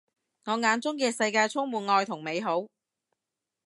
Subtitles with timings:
[0.45, 2.65] 我眼中嘅世界充滿愛同美好